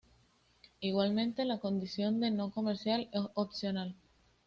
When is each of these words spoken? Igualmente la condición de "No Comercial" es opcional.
Igualmente 0.79 1.45
la 1.45 1.59
condición 1.59 2.19
de 2.21 2.31
"No 2.31 2.49
Comercial" 2.49 3.07
es 3.11 3.21
opcional. 3.35 3.93